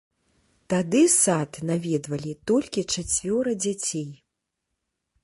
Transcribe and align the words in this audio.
Тады 0.73 1.01
сад 1.15 1.51
наведвалі 1.69 2.33
толькі 2.53 2.85
чацвёра 2.95 3.51
дзяцей. 3.67 4.09